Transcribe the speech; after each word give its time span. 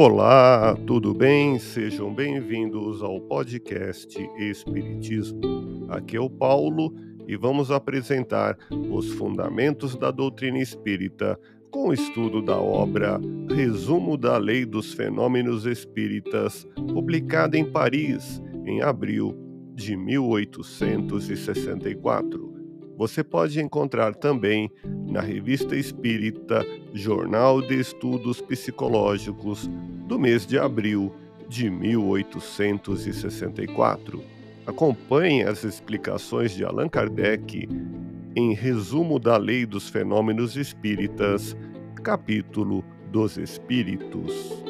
Olá, 0.00 0.76
tudo 0.86 1.12
bem? 1.12 1.58
Sejam 1.58 2.14
bem-vindos 2.14 3.02
ao 3.02 3.20
podcast 3.20 4.16
Espiritismo. 4.38 5.88
Aqui 5.88 6.16
é 6.16 6.20
o 6.20 6.30
Paulo 6.30 6.94
e 7.26 7.36
vamos 7.36 7.72
apresentar 7.72 8.56
os 8.92 9.12
fundamentos 9.14 9.96
da 9.96 10.12
doutrina 10.12 10.60
espírita 10.60 11.36
com 11.72 11.88
o 11.88 11.92
estudo 11.92 12.40
da 12.40 12.56
obra 12.56 13.20
Resumo 13.52 14.16
da 14.16 14.38
Lei 14.38 14.64
dos 14.64 14.92
Fenômenos 14.92 15.66
Espíritas, 15.66 16.64
publicada 16.94 17.58
em 17.58 17.64
Paris 17.64 18.40
em 18.64 18.80
abril 18.80 19.36
de 19.74 19.96
1864. 19.96 22.47
Você 22.98 23.22
pode 23.22 23.60
encontrar 23.60 24.16
também 24.16 24.68
na 25.06 25.20
Revista 25.20 25.76
Espírita 25.76 26.66
Jornal 26.92 27.62
de 27.62 27.78
Estudos 27.78 28.40
Psicológicos 28.40 29.70
do 30.08 30.18
mês 30.18 30.44
de 30.44 30.58
abril 30.58 31.14
de 31.48 31.70
1864. 31.70 34.20
Acompanhe 34.66 35.44
as 35.44 35.62
explicações 35.62 36.50
de 36.50 36.64
Allan 36.64 36.88
Kardec 36.88 37.68
em 38.34 38.52
Resumo 38.52 39.20
da 39.20 39.36
Lei 39.36 39.64
dos 39.64 39.88
Fenômenos 39.88 40.56
Espíritas, 40.56 41.56
capítulo 42.02 42.84
dos 43.12 43.38
Espíritos. 43.38 44.67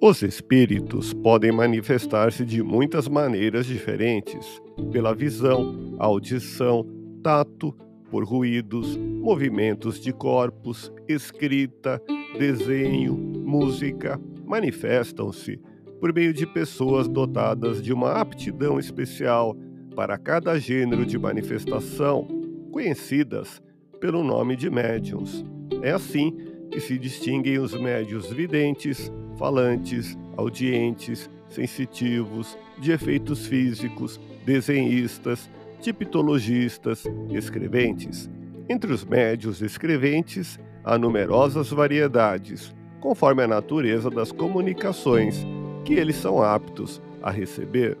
Os 0.00 0.22
espíritos 0.22 1.12
podem 1.12 1.50
manifestar-se 1.50 2.44
de 2.44 2.62
muitas 2.62 3.08
maneiras 3.08 3.66
diferentes: 3.66 4.62
pela 4.92 5.12
visão, 5.12 5.96
audição, 5.98 6.86
tato, 7.20 7.74
por 8.08 8.24
ruídos, 8.24 8.96
movimentos 8.96 10.00
de 10.00 10.12
corpos, 10.12 10.92
escrita, 11.08 12.00
desenho, 12.38 13.14
música. 13.14 14.20
Manifestam-se 14.46 15.60
por 16.00 16.14
meio 16.14 16.32
de 16.32 16.46
pessoas 16.46 17.08
dotadas 17.08 17.82
de 17.82 17.92
uma 17.92 18.12
aptidão 18.12 18.78
especial 18.78 19.56
para 19.96 20.16
cada 20.16 20.60
gênero 20.60 21.04
de 21.04 21.18
manifestação, 21.18 22.28
conhecidas 22.70 23.60
pelo 23.98 24.22
nome 24.22 24.54
de 24.54 24.70
médiums. 24.70 25.44
É 25.82 25.90
assim 25.90 26.36
que 26.70 26.80
se 26.80 26.98
distinguem 26.98 27.58
os 27.58 27.74
médios 27.74 28.30
videntes, 28.30 29.10
falantes, 29.38 30.16
audientes, 30.36 31.30
sensitivos, 31.48 32.58
de 32.78 32.92
efeitos 32.92 33.46
físicos, 33.46 34.20
desenhistas, 34.44 35.50
tipologistas, 35.80 37.04
escreventes. 37.30 38.30
Entre 38.68 38.92
os 38.92 39.04
médios 39.04 39.62
escreventes, 39.62 40.58
há 40.84 40.98
numerosas 40.98 41.70
variedades, 41.70 42.74
conforme 43.00 43.42
a 43.42 43.46
natureza 43.46 44.10
das 44.10 44.32
comunicações 44.32 45.46
que 45.84 45.94
eles 45.94 46.16
são 46.16 46.42
aptos 46.42 47.00
a 47.22 47.30
receber. 47.30 47.96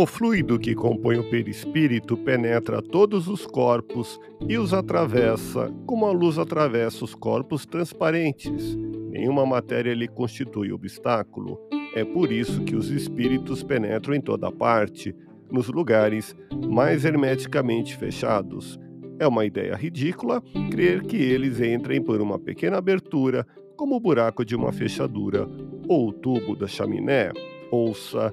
O 0.00 0.06
fluido 0.06 0.60
que 0.60 0.76
compõe 0.76 1.18
o 1.18 1.28
perispírito 1.28 2.16
penetra 2.16 2.80
todos 2.80 3.26
os 3.26 3.44
corpos 3.44 4.20
e 4.48 4.56
os 4.56 4.72
atravessa, 4.72 5.74
como 5.86 6.06
a 6.06 6.12
luz 6.12 6.38
atravessa 6.38 7.04
os 7.04 7.16
corpos 7.16 7.66
transparentes. 7.66 8.76
Nenhuma 9.10 9.44
matéria 9.44 9.92
lhe 9.92 10.06
constitui 10.06 10.70
obstáculo. 10.70 11.58
É 11.96 12.04
por 12.04 12.30
isso 12.30 12.62
que 12.62 12.76
os 12.76 12.90
espíritos 12.90 13.64
penetram 13.64 14.14
em 14.14 14.20
toda 14.20 14.52
parte, 14.52 15.12
nos 15.50 15.66
lugares 15.66 16.32
mais 16.68 17.04
hermeticamente 17.04 17.96
fechados. 17.96 18.78
É 19.18 19.26
uma 19.26 19.44
ideia 19.44 19.74
ridícula 19.74 20.40
crer 20.70 21.02
que 21.02 21.16
eles 21.16 21.60
entrem 21.60 22.00
por 22.00 22.20
uma 22.20 22.38
pequena 22.38 22.78
abertura, 22.78 23.44
como 23.76 23.96
o 23.96 24.00
buraco 24.00 24.44
de 24.44 24.54
uma 24.54 24.70
fechadura 24.70 25.48
ou 25.88 26.10
o 26.10 26.12
tubo 26.12 26.54
da 26.54 26.68
chaminé. 26.68 27.32
Ouça 27.72 28.32